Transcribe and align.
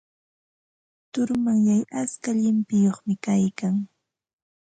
Turumanyay 1.11 1.81
atska 2.01 2.31
llimpiyuqmi 2.39 3.13
kaykan. 3.25 3.75